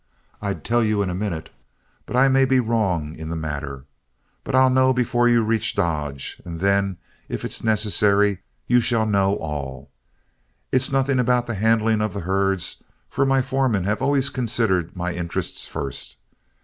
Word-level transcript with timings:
I'd 0.41 0.63
tell 0.63 0.83
you 0.83 1.03
in 1.03 1.11
a 1.11 1.13
minute, 1.13 1.51
but 2.07 2.15
I 2.15 2.27
may 2.27 2.43
be 2.43 2.59
wrong 2.59 3.15
in 3.15 3.29
the 3.29 3.35
matter. 3.35 3.85
But 4.43 4.55
I'll 4.55 4.71
know 4.71 4.93
before 4.93 5.27
you 5.29 5.43
reach 5.43 5.75
Dodge, 5.75 6.41
and 6.43 6.59
then, 6.59 6.97
if 7.29 7.45
it's 7.45 7.63
necessary, 7.63 8.39
you 8.65 8.81
shall 8.81 9.05
know 9.05 9.35
all. 9.35 9.91
It's 10.71 10.91
nothing 10.91 11.19
about 11.19 11.45
the 11.45 11.53
handling 11.53 12.01
of 12.01 12.15
the 12.15 12.21
herds, 12.21 12.81
for 13.09 13.27
my 13.27 13.43
foremen 13.43 13.83
have 13.83 14.01
always 14.01 14.31
considered 14.31 14.95
my 14.95 15.13
interests 15.13 15.67
first. 15.67 16.17